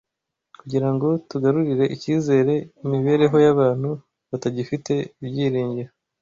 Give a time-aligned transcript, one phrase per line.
[0.59, 2.53] kugira ngo tugarurire icyizere
[2.85, 3.89] imibereho y’abantu
[4.29, 5.91] batagifite ibyiringiro.…